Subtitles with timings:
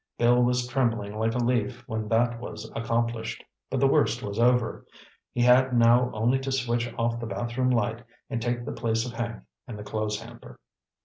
[0.17, 3.43] Bill was trembling like a leaf when that was accomplished.
[3.69, 4.83] But the worst was over.
[5.31, 9.11] He had now only to switch off the bathroom light and take the place of
[9.13, 10.59] Hank in the clothes hamper.